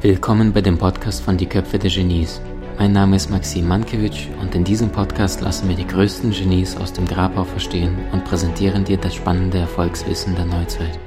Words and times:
Willkommen 0.00 0.54
bei 0.54 0.62
dem 0.62 0.78
Podcast 0.78 1.22
von 1.22 1.36
Die 1.36 1.44
Köpfe 1.44 1.78
der 1.78 1.90
Genies. 1.90 2.40
Mein 2.78 2.92
Name 2.92 3.16
ist 3.16 3.28
Maxim 3.28 3.68
Mankewitsch 3.68 4.28
und 4.40 4.54
in 4.54 4.64
diesem 4.64 4.90
Podcast 4.90 5.42
lassen 5.42 5.68
wir 5.68 5.76
die 5.76 5.86
größten 5.86 6.30
Genies 6.30 6.78
aus 6.78 6.94
dem 6.94 7.04
Grabau 7.04 7.44
verstehen 7.44 7.94
und 8.12 8.24
präsentieren 8.24 8.84
dir 8.84 8.96
das 8.96 9.14
spannende 9.14 9.58
Erfolgswissen 9.58 10.34
der 10.34 10.46
Neuzeit. 10.46 10.98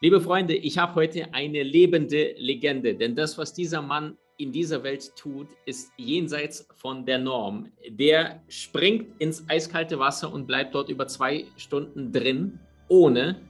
Liebe 0.00 0.22
Freunde, 0.22 0.54
ich 0.54 0.78
habe 0.78 0.94
heute 0.94 1.34
eine 1.34 1.62
lebende 1.62 2.34
Legende, 2.38 2.94
denn 2.94 3.14
das, 3.14 3.36
was 3.36 3.52
dieser 3.52 3.82
Mann 3.82 4.16
in 4.38 4.52
dieser 4.52 4.82
Welt 4.82 5.14
tut, 5.16 5.48
ist 5.66 5.92
jenseits 5.96 6.66
von 6.76 7.04
der 7.04 7.18
Norm. 7.18 7.70
Der 7.90 8.40
springt 8.48 9.20
ins 9.20 9.44
eiskalte 9.48 9.98
Wasser 9.98 10.32
und 10.32 10.46
bleibt 10.46 10.74
dort 10.74 10.88
über 10.88 11.06
zwei 11.06 11.44
Stunden 11.56 12.12
drin, 12.12 12.58
ohne 12.88 13.40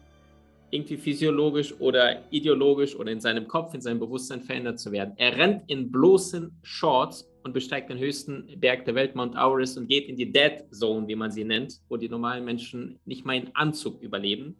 irgendwie 0.71 0.97
physiologisch 0.97 1.75
oder 1.81 2.23
ideologisch 2.31 2.95
oder 2.97 3.11
in 3.13 3.21
seinem 3.21 3.47
Kopf, 3.49 3.75
in 3.75 3.81
seinem 3.81 4.01
Bewusstsein 4.01 4.43
verändert 4.43 4.79
zu 4.79 4.93
werden. 4.93 5.15
Er 5.17 5.37
rennt 5.37 5.63
in 5.69 5.91
bloßen 5.91 6.59
Shorts 6.63 7.31
und 7.45 7.53
besteigt 7.53 7.89
den 7.91 7.99
höchsten 7.99 8.47
Berg 8.59 8.85
der 8.85 8.95
Welt, 8.95 9.15
Mount 9.15 9.35
Everest, 9.35 9.79
und 9.79 9.89
geht 9.89 10.09
in 10.09 10.17
die 10.17 10.31
Dead 10.31 10.65
Zone, 10.71 11.09
wie 11.09 11.15
man 11.15 11.31
sie 11.31 11.45
nennt, 11.45 11.81
wo 11.89 11.97
die 11.97 12.09
normalen 12.09 12.45
Menschen 12.45 12.99
nicht 13.07 13.25
mal 13.25 13.37
in 13.37 13.51
Anzug 13.55 14.03
überleben. 14.03 14.57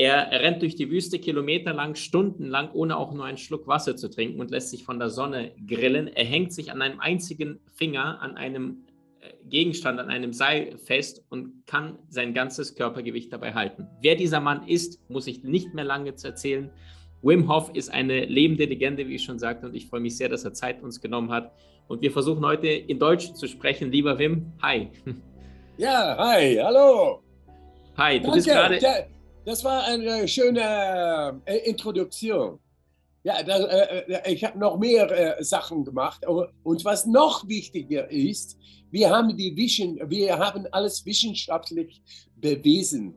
Er, 0.00 0.32
er 0.32 0.40
rennt 0.40 0.62
durch 0.62 0.76
die 0.76 0.90
Wüste 0.90 1.18
kilometerlang, 1.18 1.94
stundenlang, 1.94 2.70
ohne 2.72 2.96
auch 2.96 3.12
nur 3.12 3.26
einen 3.26 3.36
Schluck 3.36 3.66
Wasser 3.66 3.96
zu 3.96 4.08
trinken 4.08 4.40
und 4.40 4.50
lässt 4.50 4.70
sich 4.70 4.82
von 4.82 4.98
der 4.98 5.10
Sonne 5.10 5.52
grillen. 5.66 6.08
Er 6.08 6.24
hängt 6.24 6.54
sich 6.54 6.72
an 6.72 6.80
einem 6.80 7.00
einzigen 7.00 7.60
Finger 7.74 8.22
an 8.22 8.38
einem 8.38 8.84
Gegenstand 9.50 10.00
an 10.00 10.08
einem 10.08 10.32
Seil 10.32 10.78
fest 10.78 11.22
und 11.28 11.66
kann 11.66 11.98
sein 12.08 12.32
ganzes 12.32 12.74
Körpergewicht 12.74 13.30
dabei 13.30 13.52
halten. 13.52 13.88
Wer 14.00 14.16
dieser 14.16 14.40
Mann 14.40 14.66
ist, 14.66 14.98
muss 15.10 15.26
ich 15.26 15.44
nicht 15.44 15.74
mehr 15.74 15.84
lange 15.84 16.14
zu 16.14 16.28
erzählen. 16.28 16.70
Wim 17.20 17.52
Hof 17.52 17.70
ist 17.74 17.90
eine 17.90 18.24
lebende 18.24 18.64
Legende, 18.64 19.06
wie 19.06 19.16
ich 19.16 19.24
schon 19.24 19.38
sagte, 19.38 19.66
und 19.66 19.74
ich 19.74 19.86
freue 19.86 20.00
mich 20.00 20.16
sehr, 20.16 20.30
dass 20.30 20.44
er 20.44 20.54
Zeit 20.54 20.82
uns 20.82 21.02
genommen 21.02 21.30
hat. 21.30 21.52
Und 21.88 22.00
wir 22.00 22.10
versuchen 22.10 22.46
heute 22.46 22.68
in 22.68 22.98
Deutsch 22.98 23.34
zu 23.34 23.46
sprechen. 23.46 23.92
Lieber 23.92 24.18
Wim, 24.18 24.52
hi. 24.62 24.88
Ja, 25.76 26.14
hi, 26.18 26.56
hallo. 26.56 27.22
Hi, 27.96 28.18
du 28.18 28.24
Danke. 28.24 28.36
bist 28.36 28.48
gerade. 28.48 29.06
Das 29.44 29.64
war 29.64 29.84
eine 29.84 30.28
schöne 30.28 31.40
äh, 31.46 31.56
Introduktion. 31.68 32.58
Ja, 33.22 33.42
das, 33.42 33.60
äh, 33.64 33.98
äh, 34.06 34.32
ich 34.32 34.44
habe 34.44 34.58
noch 34.58 34.78
mehr 34.78 35.38
äh, 35.38 35.42
Sachen 35.42 35.84
gemacht. 35.84 36.26
Und 36.26 36.84
was 36.84 37.06
noch 37.06 37.48
wichtiger 37.48 38.10
ist, 38.10 38.58
wir 38.90 39.08
haben, 39.08 39.36
die 39.36 39.56
Vision, 39.56 39.98
wir 40.10 40.38
haben 40.38 40.66
alles 40.72 41.04
wissenschaftlich 41.06 42.02
bewiesen. 42.36 43.14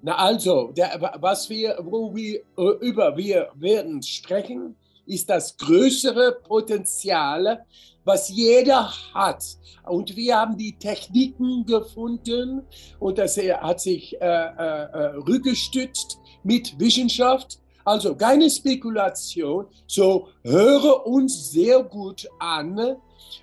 Na 0.00 0.16
also, 0.16 0.72
der, 0.72 1.12
was 1.20 1.50
wir, 1.50 1.78
wo 1.82 2.14
wir 2.14 2.40
äh, 2.56 2.86
über 2.86 3.16
wir 3.16 3.50
werden 3.54 4.02
sprechen, 4.02 4.76
ist 5.08 5.28
das 5.30 5.56
größere 5.56 6.40
Potenzial, 6.46 7.64
was 8.04 8.28
jeder 8.28 8.90
hat. 9.14 9.44
Und 9.84 10.16
wir 10.16 10.36
haben 10.36 10.56
die 10.56 10.78
Techniken 10.78 11.64
gefunden 11.66 12.62
und 12.98 13.18
das 13.18 13.36
hat 13.36 13.80
sich 13.80 14.20
äh, 14.20 14.24
äh, 14.24 15.16
rückgestützt 15.26 16.18
mit 16.42 16.78
Wissenschaft 16.78 17.58
also 17.88 18.14
keine 18.14 18.50
Spekulation, 18.50 19.64
so 19.86 20.28
höre 20.44 21.06
uns 21.06 21.52
sehr 21.52 21.82
gut 21.82 22.28
an, 22.38 22.96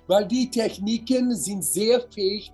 weil 0.06 0.24
die 0.24 0.48
Techniken 0.48 1.34
sind 1.34 1.64
sehr 1.64 2.00
fähig, 2.12 2.52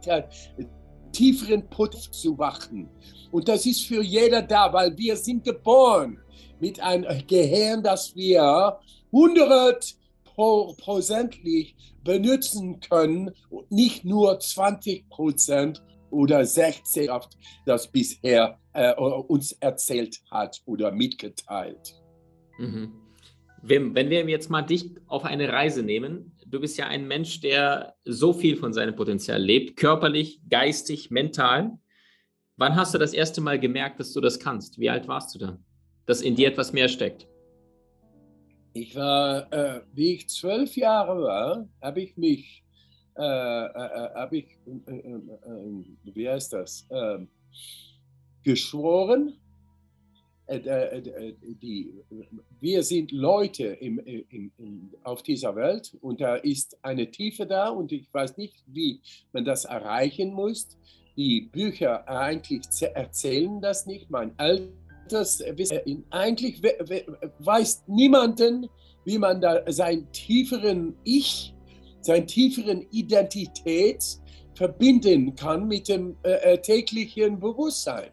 tieferen 1.12 1.68
Putz 1.68 2.10
zu 2.10 2.38
wachen. 2.38 2.88
Und 3.30 3.46
das 3.46 3.66
ist 3.66 3.84
für 3.84 4.02
jeder 4.02 4.40
da, 4.40 4.72
weil 4.72 4.96
wir 4.96 5.14
sind 5.18 5.44
geboren 5.44 6.18
mit 6.62 6.80
einem 6.80 7.26
Gehirn, 7.26 7.82
das 7.82 8.14
wir 8.14 8.78
100 9.12 9.96
prozentlich 10.24 11.74
benutzen 12.04 12.78
können 12.80 13.32
und 13.50 13.70
nicht 13.70 14.04
nur 14.04 14.38
20 14.38 15.08
Prozent 15.08 15.82
oder 16.10 16.40
16%, 16.40 17.30
das 17.66 17.90
bisher 17.90 18.58
äh, 18.74 18.94
uns 18.94 19.52
erzählt 19.60 20.20
hat 20.30 20.62
oder 20.64 20.92
mitgeteilt. 20.92 22.00
Mhm. 22.58 22.92
Wim, 23.62 23.94
wenn 23.96 24.08
wir 24.08 24.28
jetzt 24.28 24.48
mal 24.48 24.62
dich 24.62 24.90
auf 25.08 25.24
eine 25.24 25.48
Reise 25.48 25.82
nehmen, 25.82 26.36
du 26.46 26.60
bist 26.60 26.78
ja 26.78 26.86
ein 26.86 27.08
Mensch, 27.08 27.40
der 27.40 27.94
so 28.04 28.32
viel 28.32 28.56
von 28.56 28.72
seinem 28.72 28.94
Potenzial 28.94 29.42
lebt, 29.42 29.76
körperlich, 29.76 30.40
geistig, 30.48 31.10
mental. 31.10 31.72
Wann 32.56 32.76
hast 32.76 32.94
du 32.94 32.98
das 32.98 33.14
erste 33.14 33.40
Mal 33.40 33.58
gemerkt, 33.58 33.98
dass 33.98 34.12
du 34.12 34.20
das 34.20 34.38
kannst? 34.38 34.78
Wie 34.78 34.90
alt 34.90 35.08
warst 35.08 35.34
du 35.34 35.40
da? 35.40 35.58
Dass 36.06 36.22
in 36.22 36.34
dir 36.34 36.48
etwas 36.48 36.72
mehr 36.72 36.88
steckt? 36.88 37.26
Ich 38.74 38.96
war, 38.96 39.52
äh, 39.52 39.82
wie 39.92 40.14
ich 40.14 40.28
zwölf 40.28 40.76
Jahre 40.76 41.22
war, 41.22 41.68
habe 41.80 42.00
ich 42.00 42.16
mich 42.16 42.62
äh, 43.14 43.22
äh, 43.22 43.66
äh, 43.66 44.14
habe 44.14 44.38
ich, 44.38 44.46
wie 46.04 46.28
heißt 46.28 46.54
das, 46.54 46.86
ähm, 46.90 47.28
geschworen, 48.42 49.34
die, 50.48 51.92
wir 52.60 52.82
sind 52.82 53.12
Leute 53.12 53.64
im, 53.64 53.98
im, 54.00 54.50
im, 54.58 54.90
auf 55.02 55.22
dieser 55.22 55.54
Welt 55.56 55.96
und 56.00 56.20
da 56.20 56.36
ist 56.36 56.76
eine 56.82 57.10
Tiefe 57.10 57.46
da 57.46 57.68
und 57.68 57.92
ich 57.92 58.12
weiß 58.12 58.36
nicht, 58.38 58.56
wie 58.66 59.00
man 59.32 59.44
das 59.44 59.66
erreichen 59.66 60.32
muss. 60.32 60.76
Die 61.16 61.42
Bücher 61.42 62.08
eigentlich 62.08 62.62
erzählen 62.80 63.60
das 63.60 63.86
nicht. 63.86 64.10
Mein 64.10 64.32
altes 65.02 65.40
Wissen, 65.56 66.04
eigentlich 66.10 66.62
weiß 67.38 67.84
niemanden, 67.86 68.68
wie 69.04 69.18
man 69.18 69.40
da 69.40 69.60
seinen 69.70 70.10
tieferen 70.12 70.94
Ich 71.04 71.54
seine 72.02 72.26
tieferen 72.26 72.86
Identität 72.90 74.04
verbinden 74.54 75.34
kann 75.34 75.66
mit 75.66 75.88
dem 75.88 76.16
äh, 76.24 76.54
äh 76.54 76.58
täglichen 76.58 77.40
Bewusstsein. 77.40 78.10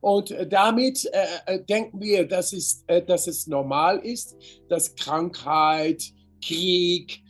Und 0.00 0.30
äh, 0.30 0.46
damit 0.46 1.04
äh, 1.12 1.24
äh, 1.46 1.64
denken 1.64 2.00
wir, 2.00 2.26
dass 2.26 2.52
es, 2.52 2.84
äh, 2.86 3.02
dass 3.02 3.26
es 3.26 3.46
normal 3.46 3.98
ist, 3.98 4.36
dass 4.68 4.94
Krankheit, 4.94 6.04
Krieg, 6.44 7.20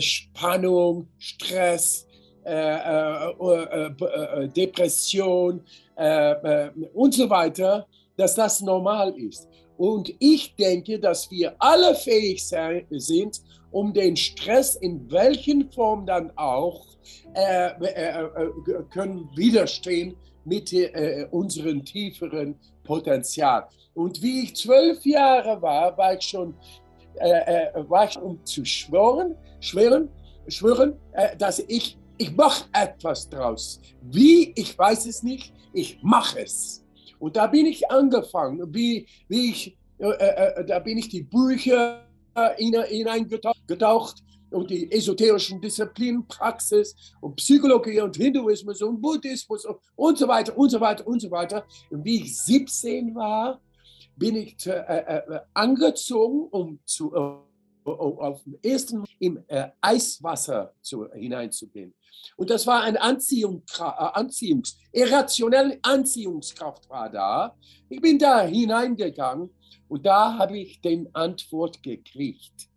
Spannung, 0.00 1.08
Stress, 1.18 2.08
Depression 4.56 5.62
und 6.94 7.14
so 7.14 7.30
weiter, 7.30 7.86
dass 8.16 8.34
das 8.34 8.60
normal 8.60 9.14
ist. 9.18 9.48
Und 9.76 10.14
ich 10.18 10.54
denke, 10.56 10.98
dass 10.98 11.30
wir 11.30 11.54
alle 11.58 11.94
fähig 11.94 12.42
sind, 12.90 13.40
um 13.70 13.92
den 13.92 14.16
Stress 14.16 14.76
in 14.76 15.10
welchen 15.10 15.70
Form 15.70 16.06
dann 16.06 16.32
auch 16.36 16.86
äh, 17.34 17.68
äh, 17.84 18.22
äh, 18.22 18.50
können 18.90 19.28
widerstehen 19.36 20.16
mit 20.44 20.72
äh, 20.72 21.26
unserem 21.30 21.84
tieferen 21.84 22.56
Potenzial. 22.84 23.68
Und 23.94 24.22
wie 24.22 24.44
ich 24.44 24.56
zwölf 24.56 25.04
Jahre 25.04 25.60
war, 25.60 25.96
war 25.98 26.14
ich 26.14 26.22
schon, 26.22 26.54
äh, 27.16 27.68
äh, 27.68 27.90
war 27.90 28.08
ich 28.08 28.18
um 28.18 28.42
zu 28.44 28.64
schwören, 28.64 29.34
schwören, 29.60 30.08
schwören, 30.48 30.94
dass 31.38 31.58
ich, 31.58 31.98
ich 32.18 32.34
mache 32.36 32.64
etwas 32.72 33.28
draus. 33.28 33.80
Wie, 34.02 34.52
ich 34.54 34.78
weiß 34.78 35.06
es 35.06 35.22
nicht, 35.22 35.52
ich 35.72 35.98
mache 36.02 36.40
es. 36.40 36.85
Und 37.18 37.36
da 37.36 37.46
bin 37.46 37.66
ich 37.66 37.90
angefangen, 37.90 38.74
wie, 38.74 39.06
wie 39.28 39.50
ich, 39.50 39.76
da 39.98 40.78
bin 40.80 40.98
ich 40.98 41.08
die 41.08 41.22
Bücher 41.22 42.02
hineingetaucht 42.56 44.22
und 44.50 44.70
die 44.70 44.90
esoterischen 44.92 45.60
Disziplinen, 45.60 46.26
Praxis 46.26 46.94
und 47.20 47.36
Psychologie 47.36 48.00
und 48.00 48.16
Hinduismus 48.16 48.82
und 48.82 49.00
Buddhismus 49.00 49.64
und, 49.64 49.78
und 49.96 50.18
so 50.18 50.28
weiter 50.28 50.56
und 50.56 50.70
so 50.70 50.80
weiter 50.80 51.06
und 51.06 51.20
so 51.20 51.30
weiter. 51.30 51.64
Und 51.90 52.04
wie 52.04 52.22
ich 52.22 52.40
17 52.42 53.14
war, 53.14 53.60
bin 54.16 54.36
ich 54.36 54.66
äh, 54.66 54.70
äh, 54.72 55.40
angezogen, 55.52 56.48
um 56.50 56.78
zu, 56.84 57.14
äh, 57.14 57.90
auf 57.90 58.42
dem 58.44 58.58
ersten 58.62 59.04
im 59.18 59.42
äh, 59.46 59.68
Eiswasser 59.80 60.72
zu, 60.80 61.10
hineinzugehen. 61.12 61.94
Und 62.36 62.50
das 62.50 62.66
war 62.66 62.82
eine 62.82 63.00
Anziehung, 63.00 63.62
äh, 63.78 63.82
Anziehungs, 63.82 64.78
irrationelle 64.92 65.78
Anziehungskraft 65.82 66.88
war 66.88 67.10
da. 67.10 67.56
Ich 67.88 68.00
bin 68.00 68.18
da 68.18 68.42
hineingegangen 68.42 69.50
und 69.88 70.04
da 70.04 70.36
habe 70.38 70.58
ich 70.58 70.80
den 70.80 71.14
Antwort 71.14 71.82
gekriegt. 71.82 72.68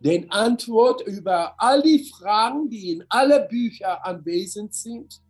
Den 0.00 0.30
Antwort 0.32 1.06
über 1.06 1.54
all 1.58 1.82
die 1.82 2.04
Fragen, 2.04 2.68
die 2.68 2.92
in 2.92 3.04
alle 3.08 3.46
Bücher 3.48 4.04
anwesend 4.04 4.74
sind 4.74 5.20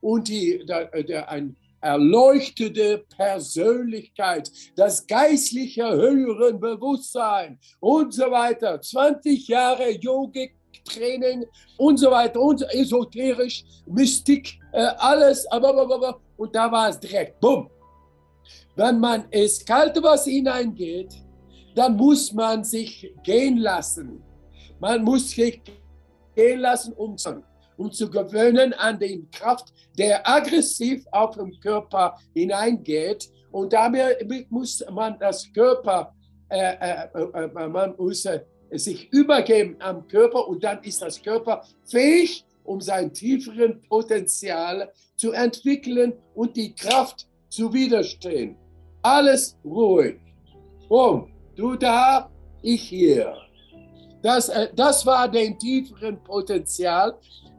und 0.00 0.28
die 0.28 0.64
der, 0.66 1.02
der 1.02 1.28
ein 1.28 1.56
erleuchtete 1.80 3.04
Persönlichkeit, 3.16 4.50
das 4.76 5.06
geistliche 5.06 5.88
höheren 5.88 6.58
Bewusstsein 6.58 7.58
und 7.80 8.12
so 8.12 8.30
weiter. 8.30 8.80
20 8.80 9.48
Jahre 9.48 9.90
Yogik 9.90 10.58
Training 10.88 11.44
und 11.76 11.98
so 11.98 12.10
weiter 12.10 12.40
und 12.40 12.62
esoterisch, 12.74 13.64
Mystik, 13.86 14.58
äh, 14.72 14.86
alles. 14.98 15.46
Und 16.36 16.54
da 16.54 16.70
war 16.70 16.88
es 16.88 16.98
direkt, 16.98 17.40
bumm. 17.40 17.70
Wenn 18.76 18.98
man 18.98 19.28
ins 19.30 19.64
kalte 19.64 20.02
Wasser 20.02 20.30
hineingeht, 20.30 21.14
dann 21.74 21.96
muss 21.96 22.32
man 22.32 22.64
sich 22.64 23.12
gehen 23.22 23.58
lassen. 23.58 24.22
Man 24.80 25.02
muss 25.02 25.30
sich 25.30 25.60
gehen 26.34 26.60
lassen, 26.60 26.92
um, 26.94 27.16
um 27.78 27.90
zu 27.90 28.10
gewöhnen 28.10 28.74
an 28.74 28.98
die 28.98 29.26
Kraft, 29.32 29.72
der 29.96 30.28
aggressiv 30.28 31.04
auf 31.12 31.36
den 31.36 31.58
Körper 31.60 32.18
hineingeht. 32.34 33.30
Und 33.50 33.72
damit 33.72 34.50
muss 34.50 34.84
man 34.90 35.18
das 35.18 35.50
Körper, 35.54 36.14
äh, 36.50 36.74
äh, 36.74 37.08
äh, 37.14 37.68
man 37.68 37.94
muss 37.96 38.26
äh, 38.26 38.40
sich 38.72 39.10
übergeben 39.12 39.76
am 39.78 40.06
Körper 40.06 40.46
und 40.46 40.62
dann 40.62 40.82
ist 40.82 41.00
das 41.00 41.22
Körper 41.22 41.64
fähig, 41.86 42.44
um 42.64 42.80
sein 42.80 43.12
tieferen 43.12 43.80
Potenzial 43.88 44.92
zu 45.16 45.32
entwickeln 45.32 46.12
und 46.34 46.54
die 46.56 46.74
Kraft 46.74 47.26
zu 47.48 47.72
widerstehen. 47.72 48.56
Alles 49.02 49.56
ruhig. 49.64 50.16
Boom, 50.88 51.32
du 51.54 51.76
da, 51.76 52.30
ich 52.62 52.82
hier. 52.82 53.34
Das, 54.22 54.48
äh, 54.48 54.68
das 54.74 55.06
war 55.06 55.28
den 55.28 55.58
tieferen 55.58 56.22
Potenzial. 56.22 57.16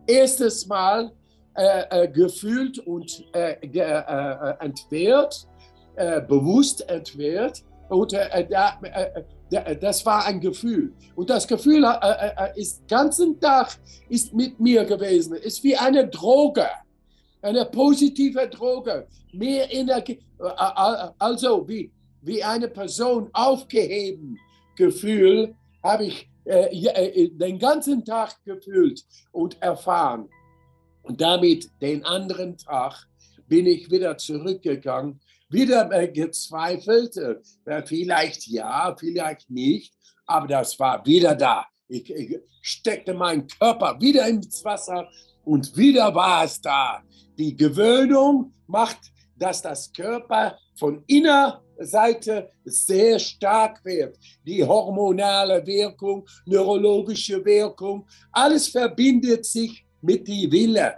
Erstes 0.09 0.65
Mal 0.67 1.11
äh, 1.55 2.03
äh, 2.03 2.07
gefühlt 2.07 2.79
und 2.79 3.25
äh, 3.33 3.57
äh, 3.61 4.53
entwehrt, 4.59 5.47
äh, 5.95 6.21
bewusst 6.21 6.89
entwehrt. 6.89 7.63
Und 7.89 8.13
da, 8.13 8.79
das 9.81 10.05
war 10.05 10.25
ein 10.25 10.39
Gefühl. 10.39 10.93
Und 11.15 11.29
das 11.29 11.47
Gefühl 11.47 11.83
ist 12.55 12.87
ganzen 12.87 13.39
Tag 13.39 13.79
ist 14.07 14.31
mit 14.33 14.59
mir 14.59 14.85
gewesen. 14.85 15.33
Ist 15.33 15.63
wie 15.63 15.75
eine 15.75 16.07
Droge, 16.07 16.67
eine 17.41 17.65
positive 17.65 18.47
Droge. 18.47 19.07
Mehr 19.33 19.73
Energie, 19.73 20.19
also 21.17 21.67
wie, 21.67 21.91
wie 22.21 22.43
eine 22.43 22.67
Person 22.67 23.29
aufgeheben 23.33 24.37
Gefühl 24.75 25.55
habe 25.83 26.05
ich 26.05 26.28
äh, 26.49 26.73
äh, 26.73 27.29
den 27.29 27.59
ganzen 27.59 28.03
Tag 28.03 28.43
gefühlt 28.43 29.03
und 29.31 29.61
erfahren. 29.61 30.27
Und 31.03 31.21
damit 31.21 31.69
den 31.79 32.03
anderen 32.03 32.57
Tag 32.57 33.07
bin 33.47 33.67
ich 33.67 33.91
wieder 33.91 34.17
zurückgegangen, 34.17 35.19
wieder 35.49 35.91
äh, 35.91 36.07
gezweifelt, 36.07 37.15
äh, 37.17 37.83
vielleicht 37.85 38.47
ja, 38.47 38.95
vielleicht 38.99 39.49
nicht, 39.51 39.93
aber 40.25 40.47
das 40.47 40.79
war 40.79 41.05
wieder 41.05 41.35
da. 41.35 41.67
Ich, 41.87 42.09
ich 42.09 42.39
steckte 42.61 43.13
meinen 43.13 43.45
Körper 43.45 44.01
wieder 44.01 44.27
ins 44.27 44.65
Wasser 44.65 45.07
und 45.45 45.77
wieder 45.77 46.13
war 46.15 46.45
es 46.45 46.59
da. 46.61 47.03
Die 47.37 47.55
Gewöhnung 47.55 48.53
macht, 48.65 48.99
dass 49.37 49.61
das 49.61 49.93
Körper 49.93 50.57
von 50.75 51.03
inner 51.05 51.63
Seite 51.85 52.51
sehr 52.63 53.19
stark 53.19 53.83
wird. 53.83 54.17
Die 54.45 54.63
hormonale 54.63 55.65
Wirkung, 55.65 56.27
neurologische 56.45 57.43
Wirkung, 57.43 58.07
alles 58.31 58.67
verbindet 58.67 59.45
sich 59.45 59.85
mit 60.01 60.27
dem 60.27 60.51
Wille. 60.51 60.95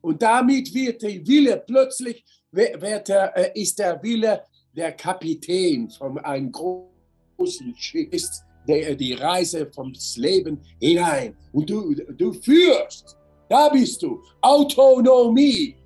Und 0.00 0.20
damit 0.20 0.72
wird 0.74 1.02
der 1.02 1.26
Wille 1.26 1.62
plötzlich, 1.66 2.24
wird, 2.50 3.08
äh, 3.08 3.52
ist 3.54 3.78
der 3.78 4.02
Wille 4.02 4.42
der 4.76 4.92
Kapitän 4.92 5.88
von 5.90 6.18
einem 6.18 6.52
großen 6.52 7.74
Schiff, 7.76 8.08
ist 8.10 8.44
der, 8.68 8.94
die 8.94 9.14
Reise 9.14 9.70
vom 9.72 9.92
Leben 10.16 10.60
hinein. 10.80 11.36
Und 11.52 11.70
du, 11.70 11.94
du 11.94 12.32
führst, 12.32 13.16
da 13.48 13.68
bist 13.68 14.02
du, 14.02 14.22
Autonomie. 14.40 15.76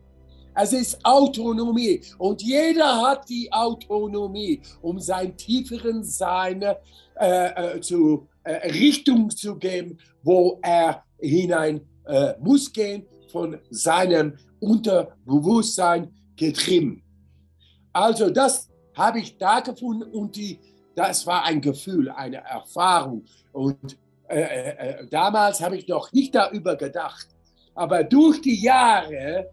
Es 0.60 0.72
ist 0.72 0.98
Autonomie 1.04 2.02
und 2.18 2.42
jeder 2.42 3.00
hat 3.02 3.28
die 3.28 3.52
Autonomie, 3.52 4.60
um 4.82 4.98
sein 4.98 5.36
tieferen 5.36 6.02
Sein 6.02 6.62
äh, 6.62 6.76
äh, 7.76 7.80
zu 7.80 8.26
äh, 8.42 8.68
Richtung 8.68 9.30
zu 9.30 9.54
geben, 9.54 9.98
wo 10.24 10.58
er 10.60 11.04
hinein 11.20 11.80
äh, 12.06 12.32
muss 12.40 12.72
gehen, 12.72 13.06
von 13.30 13.58
seinem 13.70 14.36
Unterbewusstsein 14.58 16.10
getrieben. 16.34 17.04
Also 17.92 18.28
das 18.28 18.68
habe 18.94 19.20
ich 19.20 19.38
da 19.38 19.60
gefunden 19.60 20.10
und 20.10 20.34
die, 20.34 20.58
das 20.96 21.24
war 21.24 21.44
ein 21.44 21.60
Gefühl, 21.60 22.10
eine 22.10 22.38
Erfahrung. 22.38 23.24
Und 23.52 23.96
äh, 24.28 24.40
äh, 24.40 25.02
äh 25.02 25.06
damals 25.08 25.60
habe 25.60 25.76
ich 25.76 25.86
noch 25.86 26.10
nicht 26.12 26.34
darüber 26.34 26.74
gedacht. 26.74 27.28
Aber 27.76 28.02
durch 28.02 28.40
die 28.40 28.60
Jahre 28.60 29.50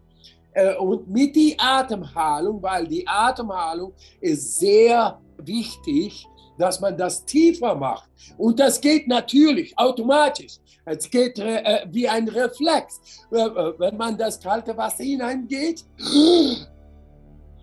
und 0.79 1.07
mit 1.09 1.35
die 1.35 1.55
Atemhalung, 1.57 2.61
weil 2.61 2.87
die 2.87 3.05
Atemhalung 3.07 3.93
ist 4.21 4.59
sehr 4.59 5.19
wichtig, 5.37 6.25
dass 6.57 6.79
man 6.79 6.97
das 6.97 7.25
tiefer 7.25 7.75
macht. 7.75 8.09
Und 8.37 8.59
das 8.59 8.79
geht 8.79 9.07
natürlich 9.07 9.77
automatisch. 9.77 10.59
Es 10.85 11.09
geht 11.09 11.39
äh, 11.39 11.85
wie 11.91 12.07
ein 12.07 12.27
Reflex. 12.27 13.25
Äh, 13.31 13.37
äh, 13.37 13.73
wenn 13.79 13.97
man 13.97 14.17
das 14.17 14.39
kalte 14.39 14.75
Wasser 14.77 15.03
hineingeht, 15.03 15.83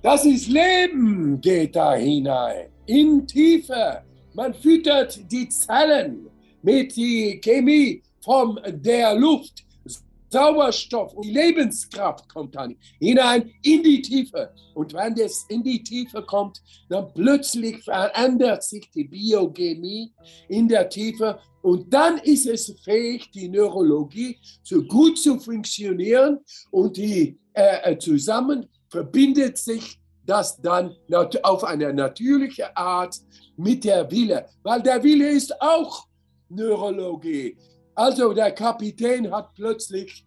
das 0.03 0.25
ist 0.25 0.49
Leben, 0.49 1.41
geht 1.41 1.77
da 1.77 1.95
hinein, 1.95 2.69
in 2.87 3.27
Tiefe. 3.27 4.03
Man 4.35 4.53
füttert 4.53 5.21
die 5.31 5.49
Zellen 5.49 6.27
mit 6.63 6.97
der 6.97 7.39
Chemie 7.41 8.03
von 8.25 8.59
der 8.67 9.15
Luft. 9.15 9.65
Sauerstoff 10.33 11.13
und 11.13 11.27
Lebenskraft 11.27 12.27
kommt 12.29 12.55
dann 12.55 12.75
hinein 12.99 13.51
in 13.63 13.83
die 13.83 14.01
Tiefe. 14.01 14.53
Und 14.75 14.95
wenn 14.95 15.15
das 15.15 15.45
in 15.51 15.63
die 15.63 15.83
Tiefe 15.83 16.23
kommt, 16.23 16.63
dann 16.89 17.13
plötzlich 17.13 17.85
verändert 17.85 18.63
sich 18.63 18.91
die 18.91 19.05
Biochemie 19.05 20.13
in 20.49 20.69
der 20.69 20.89
Tiefe 20.89 21.39
und 21.63 21.93
dann 21.93 22.19
ist 22.19 22.47
es 22.47 22.75
fähig, 22.83 23.31
die 23.31 23.49
Neurologie 23.49 24.37
so 24.65 24.83
gut 24.83 25.19
zu 25.19 25.39
funktionieren 25.39 26.41
und 26.71 26.97
die 26.97 27.39
äh, 27.53 27.93
äh 27.93 27.99
zusammen 27.99 28.67
verbindet 28.89 29.59
sich 29.59 29.99
das 30.25 30.61
dann 30.61 30.95
auf 31.43 31.65
eine 31.65 31.93
natürliche 31.93 32.77
Art 32.77 33.17
mit 33.57 33.85
der 33.85 34.11
Wille, 34.11 34.47
weil 34.63 34.83
der 34.83 35.03
Wille 35.03 35.29
ist 35.29 35.61
auch 35.61 36.07
Neurologie. 36.49 37.57
Also 37.95 38.33
der 38.33 38.53
Kapitän 38.53 39.31
hat 39.31 39.55
plötzlich 39.55 40.25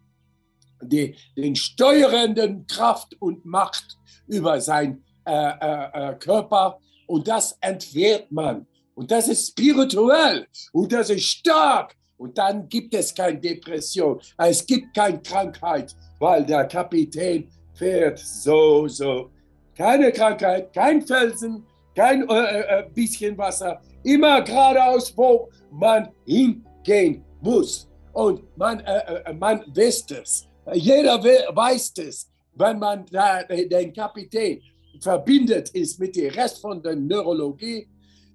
die, 0.81 1.15
den 1.35 1.55
steuernden 1.55 2.67
Kraft 2.67 3.15
und 3.19 3.45
Macht 3.45 3.97
über 4.27 4.59
sein 4.61 5.03
äh, 5.25 5.31
äh, 5.31 6.11
äh, 6.11 6.15
Körper 6.15 6.79
und 7.07 7.27
das 7.27 7.57
entwehrt 7.61 8.31
man. 8.31 8.67
Und 8.93 9.11
das 9.11 9.27
ist 9.27 9.49
spirituell 9.49 10.47
und 10.71 10.91
das 10.91 11.09
ist 11.09 11.25
stark. 11.25 11.95
Und 12.17 12.37
dann 12.37 12.69
gibt 12.69 12.93
es 12.93 13.13
keine 13.13 13.39
Depression, 13.39 14.21
es 14.37 14.65
gibt 14.65 14.95
keine 14.95 15.21
Krankheit, 15.21 15.93
weil 16.19 16.45
der 16.45 16.65
Kapitän 16.65 17.49
fährt 17.73 18.19
so, 18.19 18.87
so. 18.87 19.31
Keine 19.75 20.11
Krankheit, 20.13 20.71
kein 20.71 21.01
Felsen, 21.01 21.65
kein 21.93 22.27
äh, 22.29 22.33
äh, 22.33 22.79
äh 22.79 22.89
bisschen 22.93 23.37
Wasser, 23.37 23.81
immer 24.03 24.41
geradeaus, 24.41 25.11
wo 25.17 25.49
man 25.71 26.07
hingehen 26.25 27.25
muss. 27.45 27.87
Und 28.11 28.41
man, 28.57 28.79
äh, 28.79 29.23
äh, 29.25 29.33
man 29.33 29.63
wisst 29.73 30.11
es. 30.11 30.47
Jeder 30.73 31.23
weiß 31.23 31.93
es, 31.97 32.31
wenn 32.53 32.79
man 32.79 33.05
da, 33.11 33.43
den 33.43 33.93
Kapitän 33.93 34.61
verbindet 34.99 35.69
ist 35.69 35.99
mit 35.99 36.15
dem 36.15 36.33
Rest 36.33 36.59
von 36.59 36.81
der 36.81 36.95
Neurologie, 36.95 37.87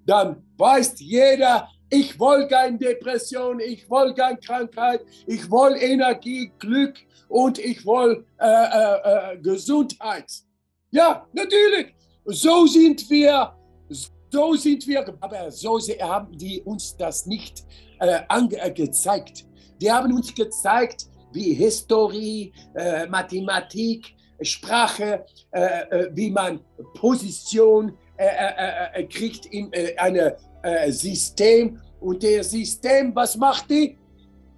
dann 0.06 0.42
weiß 0.56 0.94
jeder, 1.00 1.68
ich 1.90 2.18
will 2.20 2.46
keine 2.46 2.78
Depression, 2.78 3.58
ich 3.58 3.90
will 3.90 4.14
keine 4.14 4.38
Krankheit, 4.38 5.00
ich 5.26 5.50
will 5.50 5.76
Energie, 5.80 6.52
Glück 6.58 6.96
und 7.28 7.58
ich 7.58 7.84
will 7.84 8.24
äh, 8.38 8.46
äh, 8.46 9.32
äh, 9.34 9.38
Gesundheit. 9.38 10.30
Ja, 10.92 11.26
natürlich. 11.32 11.94
So 12.26 12.66
sind 12.66 13.08
wir, 13.10 13.52
so 13.88 14.54
sind 14.54 14.86
wir, 14.86 15.04
aber 15.20 15.50
so 15.50 15.78
haben 16.00 16.36
die 16.36 16.60
uns 16.62 16.96
das 16.96 17.26
nicht 17.26 17.64
äh, 18.00 18.20
angezeigt. 18.28 19.46
Die 19.80 19.90
haben 19.90 20.12
uns 20.12 20.34
gezeigt, 20.34 21.06
wie 21.32 21.54
Historie, 21.54 22.52
äh, 22.74 23.06
Mathematik, 23.06 24.14
Sprache, 24.42 25.24
äh, 25.52 25.60
äh 25.60 26.10
wie 26.14 26.30
man 26.30 26.60
Position 26.94 27.96
äh, 28.16 29.00
äh, 29.00 29.04
kriegt 29.04 29.46
in 29.46 29.70
einem 29.96 30.32
System. 30.88 31.80
Und 32.00 32.22
der 32.22 32.44
System, 32.44 33.14
was 33.14 33.36
macht 33.36 33.70
die? 33.70 33.96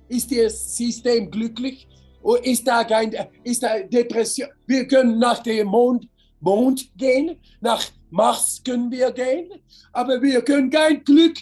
Ist 0.08 0.37
das 0.37 0.76
System 0.76 1.30
glücklich? 1.30 1.87
Oder 2.22 2.44
ist 2.44 2.66
da 2.66 2.82
kein, 2.82 3.14
ist 3.44 3.62
da 3.62 3.78
Depression? 3.80 4.49
Wir 4.66 4.87
können 4.87 5.18
nach 5.18 5.42
dem 5.44 5.68
Mond, 5.68 6.08
Mond 6.40 6.90
gehen, 6.96 7.37
nach 7.61 7.84
Mars 8.11 8.61
können 8.64 8.90
wir 8.90 9.12
gehen, 9.12 9.49
aber 9.92 10.20
wir 10.20 10.42
können 10.42 10.70
kein 10.70 11.04
Glück, 11.04 11.38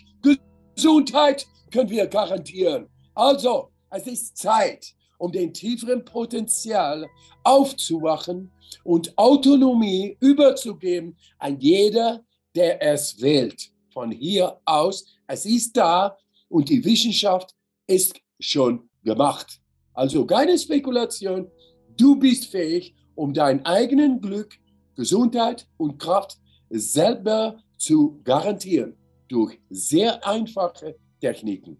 Gesundheit 0.77 1.47
können 1.71 1.91
wir 1.91 2.07
garantieren. 2.07 2.89
Also, 3.15 3.71
Es 3.93 4.07
ist 4.07 4.37
Zeit, 4.37 4.95
um 5.19 5.33
den 5.33 5.53
tieferen 5.53 6.05
Potenzial 6.05 7.09
aufzuwachen 7.43 8.53
und 8.85 9.17
Autonomie 9.19 10.17
überzugeben 10.21 11.17
an 11.39 11.59
jeder, 11.59 12.25
der 12.55 12.81
es 12.81 13.21
wählt. 13.21 13.71
Von 13.93 14.13
hier 14.13 14.61
aus, 14.65 15.07
es 15.27 15.45
ist 15.45 15.77
da 15.77 16.17
und 16.49 16.69
die 16.69 16.85
Wissenschaft 16.85 17.55
ist 17.89 18.21
schon 18.39 18.89
gemacht. 19.03 19.61
Also 19.93 20.25
keine 20.25 20.57
Spekulation, 20.57 21.51
du 21.97 22.17
bist 22.17 22.47
fähig, 22.47 22.95
um 23.17 23.35
dein 23.35 23.67
eigenen 23.67 24.21
Glück, 24.21 24.55
Gesundheit 24.95 25.67
und 25.77 25.99
Kraft 25.99 26.39
selber 26.71 27.59
zu 27.77 28.21
garantieren 28.23 28.97
durch 29.27 29.59
sehr 29.69 30.25
einfache 30.27 30.97
Techniken. 31.21 31.77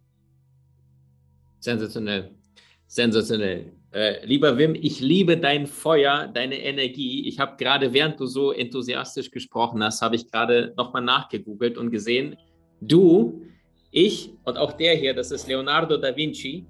Sensationell. 1.59 2.31
Sensationell. 2.87 3.73
Äh, 3.93 4.25
lieber 4.25 4.57
Wim, 4.57 4.75
ich 4.75 5.01
liebe 5.01 5.37
dein 5.37 5.67
Feuer, 5.67 6.29
deine 6.33 6.61
Energie. 6.61 7.27
Ich 7.29 7.41
habe 7.41 7.57
gerade, 7.57 7.93
während 7.93 8.21
du 8.21 8.27
so 8.27 8.53
enthusiastisch 8.53 9.31
gesprochen 9.31 9.83
hast, 9.83 10.01
habe 10.01 10.17
ich 10.17 10.31
gerade 10.31 10.73
nochmal 10.77 11.03
nachgegoogelt 11.03 11.77
und 11.77 11.91
gesehen, 11.91 12.37
du, 12.81 13.43
ich 13.91 14.33
und 14.45 14.57
auch 14.57 14.73
der 14.73 14.95
hier, 14.95 15.13
das 15.15 15.33
ist 15.33 15.49
Leonardo 15.49 15.97
da 15.97 16.17
Vinci, 16.17 16.67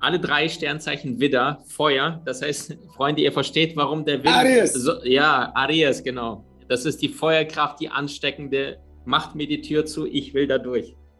alle 0.00 0.20
drei 0.20 0.48
Sternzeichen 0.48 1.18
Widder, 1.18 1.62
Feuer. 1.66 2.20
Das 2.24 2.42
heißt, 2.42 2.76
Freunde, 2.96 3.22
ihr 3.22 3.32
versteht, 3.32 3.74
warum 3.76 4.04
der 4.04 4.22
Wind. 4.22 4.34
Aries. 4.34 4.74
So, 4.74 5.02
ja, 5.04 5.50
Aries, 5.54 6.02
genau. 6.02 6.44
Das 6.68 6.84
ist 6.84 7.00
die 7.00 7.08
Feuerkraft, 7.08 7.80
die 7.80 7.88
ansteckende. 7.88 8.78
Macht 9.04 9.34
mir 9.34 9.46
die 9.46 9.62
Tür 9.62 9.86
zu, 9.86 10.06
ich 10.06 10.34
will 10.34 10.46
da 10.46 10.58
durch. 10.58 10.94